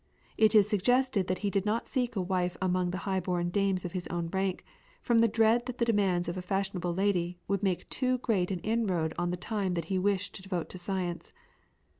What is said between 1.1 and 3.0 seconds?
that he did not seek a wife among the